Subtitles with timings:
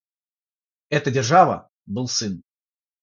[0.89, 2.41] Эта держава— был сын.